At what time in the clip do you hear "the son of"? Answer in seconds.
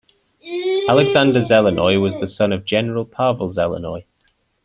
2.17-2.65